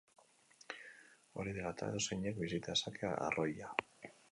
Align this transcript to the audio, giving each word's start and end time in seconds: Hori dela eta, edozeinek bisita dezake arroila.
Hori 1.43 1.53
dela 1.59 1.73
eta, 1.77 1.91
edozeinek 1.93 2.41
bisita 2.47 2.77
dezake 2.79 3.11
arroila. 3.29 3.73